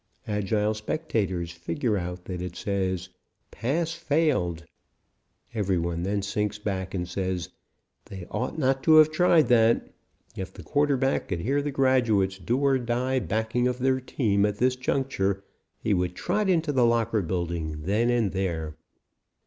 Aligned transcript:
Agile 0.25 0.73
spectators 0.73 1.51
figure 1.51 1.95
out 1.95 2.25
that 2.25 2.41
it 2.41 2.55
says 2.55 3.09
"Pass 3.51 3.91
failed." 3.93 4.65
Every 5.53 5.77
one 5.77 6.01
then 6.01 6.23
sinks 6.23 6.57
back 6.57 6.95
and 6.95 7.07
says, 7.07 7.49
"They 8.05 8.25
ought 8.31 8.57
not 8.57 8.81
to 8.85 8.95
have 8.95 9.11
tried 9.11 9.47
that." 9.49 9.93
If 10.35 10.53
the 10.55 10.63
quarterback 10.63 11.27
could 11.27 11.41
hear 11.41 11.61
the 11.61 11.69
graduates' 11.69 12.39
do 12.39 12.57
or 12.57 12.79
die 12.79 13.19
backing 13.19 13.67
of 13.67 13.77
their 13.77 13.99
team 14.01 14.43
at 14.43 14.57
this 14.57 14.75
juncture 14.75 15.43
he 15.77 15.93
would 15.93 16.15
trot 16.15 16.49
into 16.49 16.71
the 16.71 16.83
locker 16.87 17.21
building 17.21 17.83
then 17.83 18.09
and 18.09 18.31
there. 18.31 18.77